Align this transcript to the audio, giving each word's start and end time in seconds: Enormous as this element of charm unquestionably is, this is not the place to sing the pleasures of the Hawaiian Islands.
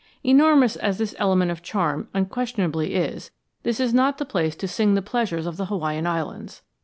Enormous 0.23 0.75
as 0.77 0.97
this 0.97 1.13
element 1.19 1.51
of 1.51 1.61
charm 1.61 2.07
unquestionably 2.15 2.95
is, 2.95 3.29
this 3.61 3.79
is 3.79 3.93
not 3.93 4.17
the 4.17 4.25
place 4.25 4.55
to 4.55 4.67
sing 4.67 4.95
the 4.95 4.99
pleasures 4.99 5.45
of 5.45 5.57
the 5.57 5.67
Hawaiian 5.67 6.07
Islands. 6.07 6.63